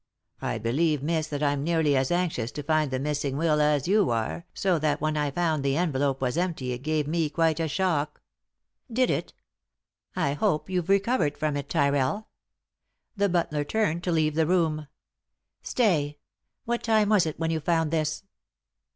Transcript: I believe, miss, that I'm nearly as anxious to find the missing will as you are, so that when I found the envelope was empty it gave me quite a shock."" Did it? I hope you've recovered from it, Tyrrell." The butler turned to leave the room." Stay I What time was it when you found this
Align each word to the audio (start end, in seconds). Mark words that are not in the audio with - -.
I 0.41 0.57
believe, 0.57 1.03
miss, 1.03 1.27
that 1.27 1.43
I'm 1.43 1.63
nearly 1.63 1.95
as 1.95 2.09
anxious 2.09 2.51
to 2.53 2.63
find 2.63 2.89
the 2.89 2.97
missing 2.97 3.37
will 3.37 3.61
as 3.61 3.87
you 3.87 4.09
are, 4.09 4.47
so 4.51 4.79
that 4.79 4.99
when 4.99 5.15
I 5.15 5.29
found 5.29 5.63
the 5.63 5.77
envelope 5.77 6.21
was 6.21 6.37
empty 6.39 6.71
it 6.73 6.79
gave 6.79 7.05
me 7.07 7.29
quite 7.29 7.59
a 7.59 7.67
shock."" 7.67 8.19
Did 8.91 9.11
it? 9.11 9.31
I 10.15 10.33
hope 10.33 10.71
you've 10.71 10.89
recovered 10.89 11.37
from 11.37 11.55
it, 11.55 11.69
Tyrrell." 11.69 12.29
The 13.15 13.29
butler 13.29 13.63
turned 13.63 14.03
to 14.05 14.11
leave 14.11 14.33
the 14.33 14.47
room." 14.47 14.87
Stay 15.61 16.03
I 16.07 16.17
What 16.65 16.81
time 16.81 17.09
was 17.09 17.27
it 17.27 17.37
when 17.37 17.51
you 17.51 17.59
found 17.59 17.91
this 17.91 18.23